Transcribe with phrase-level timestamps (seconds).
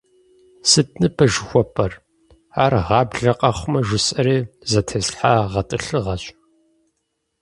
[0.69, 1.93] Сыт ныбэ жыхуэпӏэр?
[2.63, 4.37] Ар гъаблэ къэхъумэ жысӏэри
[4.71, 6.23] зэтеслъхьа гъэтӏылъыгъэщ.